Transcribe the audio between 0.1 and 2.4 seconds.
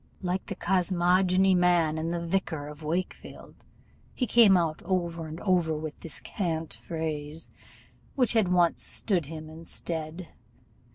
Like the cosmogony man in the